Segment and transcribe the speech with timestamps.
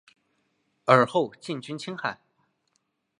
[0.85, 2.19] 尔后进军青海。